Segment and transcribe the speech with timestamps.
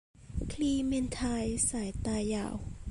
[0.51, 2.55] คลีเมนไทน์สายตายาว